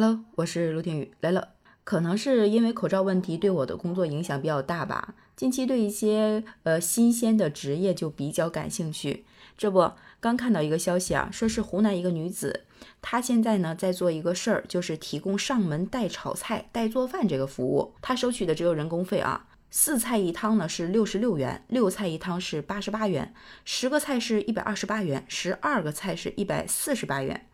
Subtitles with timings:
[0.00, 1.54] Hello，我是卢天宇来了。
[1.82, 9.24] 可能是因为口罩问题对我的工作影响比较大吧，近期对一些呃新鲜的职业就比较感兴趣。
[9.56, 9.90] 这不，
[10.20, 12.62] 刚看到一个消息啊，说是湖南一个女子，
[13.02, 17.92] 她现在呢在做一个事儿，就是提供上门代炒菜、代做饭这个服务。
[18.00, 23.34] 她收取的只有人工费啊，四菜一汤呢是六十六元，六菜一汤是八十八元，
[23.64, 27.47] 十个菜是一百二十八元，十二个菜是一百四十八元。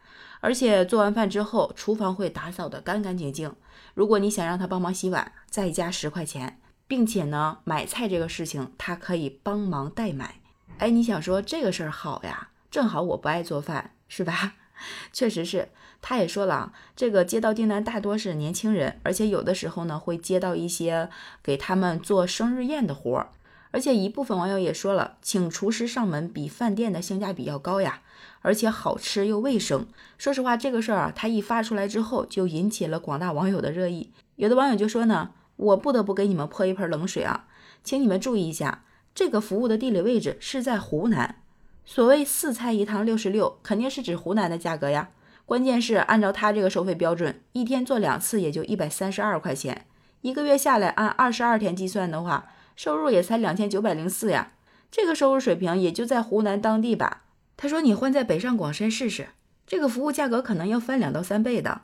[0.44, 3.50] 而且做完饭之后，厨房会打扫得干干净净。
[3.94, 10.42] 如果你想让他帮忙洗碗，再加十块钱，并且呢，买菜这个事情他可以帮忙代买。
[10.76, 12.50] 哎，你想说这个事儿好呀？
[12.70, 14.56] 正好我不爱做饭，是吧？
[15.14, 15.70] 确实是。
[16.02, 21.08] 他也说了啊，这个接到订单大多是年轻人，而且有的时候呢会接到一些
[21.42, 23.30] 给他们做生日宴的活儿。
[23.74, 28.02] 而且一部分网友也说了，请厨师上门比饭店的性价比要高呀，
[28.40, 29.88] 而且好吃又卫生。
[30.16, 34.12] 说实话，这个事儿啊，他一发出来之后，就引起了广大网友的热议。
[34.36, 37.48] 有的网友就说呢，我不得不给你们泼一盆冷水啊，
[37.82, 41.40] 请你们注意一下，这个服务的地理位置是在湖南。
[41.84, 45.08] 所谓四菜一汤六十六，肯定是指湖南的价格呀。
[45.44, 49.86] 关键是按照他这个收费标准，一天做两次也就一百三十二块钱，
[50.20, 52.46] 一个月下来按二十二天计算的话。
[52.76, 54.52] 收入也才两千九百零四呀，
[54.90, 57.22] 这个收入水平也就在湖南当地吧。
[57.56, 59.28] 他说你换在北上广深试试，
[59.66, 61.82] 这个服务价格可能要翻两到三倍的。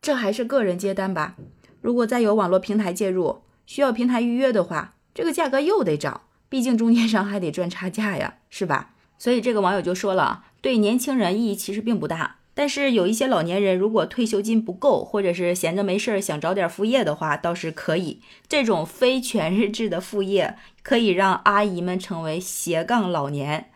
[0.00, 1.36] 这还是个人接单吧？
[1.80, 8.94] 如果再有网络平台介入，需要平台预约的话，这个价格又得涨，毕竟中间商还得赚差价呀，是吧？
[9.18, 12.38] 所以这个网友就说了，对年轻人意义其实并不大。
[12.54, 18.20] 但是有一些老年人，如果退休金不够，或者是闲着没事儿想找点副业的话，倒是可以。
[18.46, 23.70] 这种非全日制的副业，可以让阿姨们成为斜杠老年，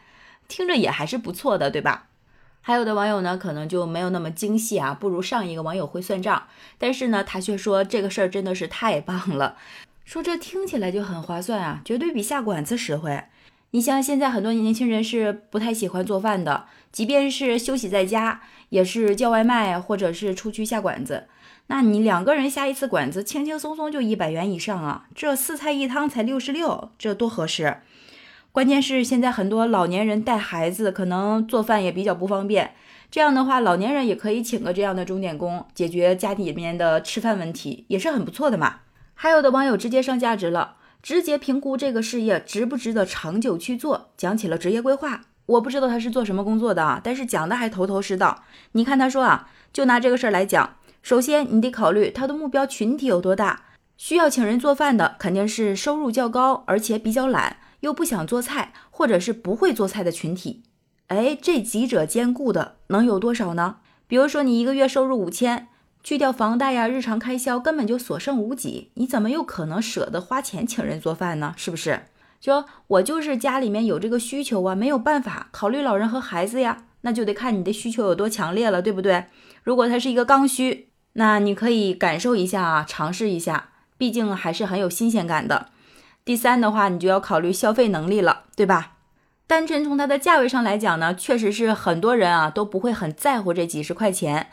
[0.46, 2.08] 听着也还是不错的，对吧？
[2.60, 6.48] 还有的网友呢，可能就没有那么精细啊，不如上一个网友会算账。
[6.78, 9.56] 但是呢，他却说这个事儿真的是太棒了，
[10.04, 13.22] 说这听起来就很划算啊，绝对比下馆子实惠。
[13.76, 21.26] 你像现在很多年轻人是不太喜欢做饭的，即便是休息在家，也是叫外卖或者是出去下馆子。
[21.66, 25.04] 那你两个人下一次馆子，轻轻松松就一百元以上啊！
[25.14, 27.82] 这四菜一汤才六十六，这多合适！
[28.50, 32.72] 关键是现在很多老年人带孩子，可能做饭也比较不方便。
[33.10, 38.76] 这样的话，老年人也可以请个这样的钟点工，解决家里面的吃饭问题，也是很不错的嘛。
[39.12, 40.76] 还有的网友直接上价值了。
[41.06, 45.20] 直接评估这个事业值不值得长久去做，讲起了职业规划。
[45.46, 48.42] 我不知道他是做什么工作的啊，但是讲的还头头是道。
[48.72, 60.64] 你看他说啊，就拿这个事儿来讲，首先你得考虑他的目标群体有多大，需要请人做饭的肯定是收入较高，而且比较懒，又不想做菜，或者是不会做菜的群体。
[61.06, 63.76] 哎，这几者兼顾的能有多少呢？
[64.08, 65.68] 比如说你一个月收入五千。
[66.06, 71.52] 去掉房贷呀，日常开销根本就所剩无几，你怎么有可能舍得花钱请人做饭呢？
[71.56, 72.02] 是不是？
[72.40, 79.24] 就我就是家里面有这个需求啊，没有办法考虑老人和孩子呀，那就得看你的需求有多强烈了，对不对？
[79.64, 85.70] 如果它是一个刚需，那你可以感受一下啊，尝试一下，毕竟还是很有新鲜感的。
[86.24, 88.92] 第三的话，你就要考虑消费能力了，对吧？
[89.48, 94.46] 单纯从它的价位上来讲呢，确实是很多人啊都不会很在乎这几十块钱。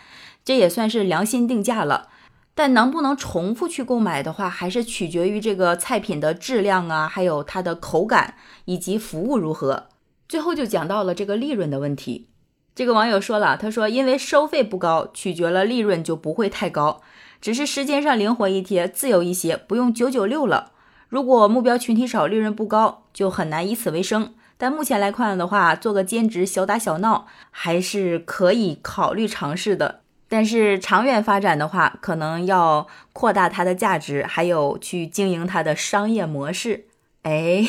[0.46, 2.10] 这也算是良心定价了，
[2.54, 9.88] 但能不能重复去购买的话，还是取决于这个菜品的质量啊，还有它的口感以及服务如何。
[10.28, 12.30] 最后就讲到了这个利润的问题。
[12.76, 17.02] 这个网友说了，他说因为收费不高，取决了利润就不会太高，
[17.40, 20.72] 只是时间上灵活一些，自由一些，不用九九六了。
[21.08, 24.34] 如果目标群体少，利润不高，就很难以此为生。
[24.58, 30.03] 但目前来看的话，做个兼职小打小闹还是可以考虑尝试的。
[30.34, 36.86] 但是长远发展的话，可能要扩大它的价值，还有去经营它的商业模式。
[37.22, 37.64] 哎，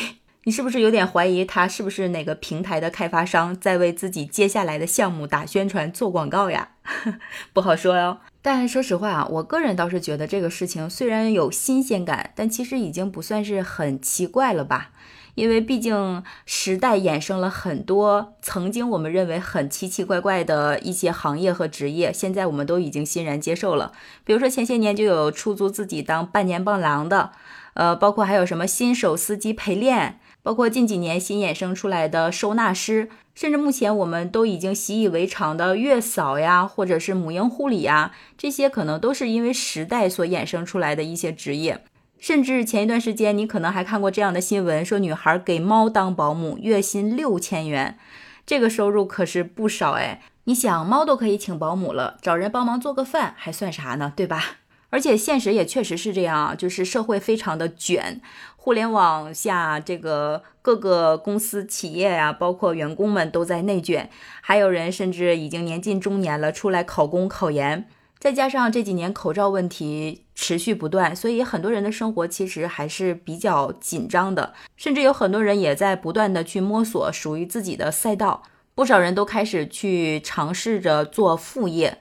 [0.45, 6.69] 你是不是有点怀疑他是不是哪个平台的开发商在为自己接下来的项目打宣传、做广告呀？
[7.51, 8.19] 不好说哟。
[8.43, 14.91] 但说实话啊，我个人倒是觉得这个事情虽然有新鲜感，但其实已经不算是很奇怪了吧。
[15.33, 23.91] 因为毕竟时代衍生了很多曾经我们认为很奇奇怪怪的一些行业和职业，现在我们都已经欣然接受了。
[24.23, 27.31] 比如说前些年就有出租自己当半年伴郎的，
[27.75, 41.83] 呃，包括还有什么新手司机陪练，包括近几年新衍生出来的收纳师，甚至目前我们都已经习以为常的月嫂呀，或者是母婴护理呀，这些可能都是因为时代所衍生出来的一些职业。
[42.17, 47.97] 甚至前一段时间，你可能还看过这样的新闻，说女孩给猫当保姆，月薪六千元，
[48.45, 50.21] 这个收入可是不少哎。
[50.45, 54.13] 你想，猫都可以请保姆了，找人帮忙做个饭还算啥呢？
[54.15, 54.59] 对吧？
[54.95, 58.21] 而且现实也确实是这样啊，就是社会非常的卷，
[58.55, 64.09] 互联网下这个各个公司企业呀，包括员工们都在内卷，
[64.39, 67.89] 还有人甚至已经年近中年了，出来考公考研。
[68.19, 78.43] 再加上这几年口罩问题持续不断，所以很多人的生活其实还是比较紧张的，甚至有很多人也在不断的去摸索属于自己的赛道，
[78.73, 81.97] 不少人都开始去尝试着做副业。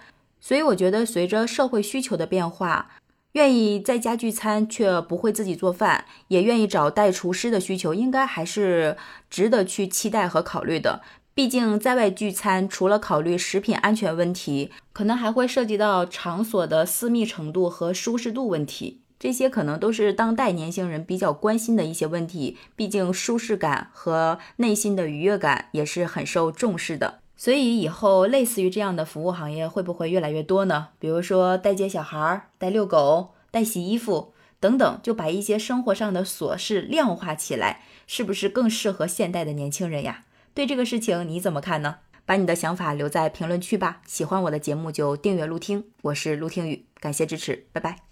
[0.47, 2.91] 所以我觉得，随着社会需求的变化，
[3.33, 8.99] 愿意在家聚餐却不会自己做饭，也愿意找代厨师的需求，应该还是
[9.31, 11.01] 值得去期待和考虑的。
[11.33, 22.59] 毕竟在外聚餐，除了考虑食品安全问题，可能还会涉及到场所的私密程度和舒适度问题，这些可能都是当代年轻人比较关心的一些问题。
[22.77, 27.21] 毕竟舒适感和内心的愉悦感也是很受重视的。
[27.37, 30.89] 所以以后类似于这样的服务行业会不会越来越多呢？
[30.99, 40.25] 比如说带接小孩、带遛狗、带洗衣服等等，就把一些生活上的琐事量化起来，是不是更适合现代的年轻人呀？
[40.55, 41.97] 对这个事情你怎么看呢？
[42.25, 44.01] 把你的想法留在评论区吧。
[44.07, 48.05] 喜欢我的节目就订阅陆听，我是陆听雨，感谢支持，拜拜。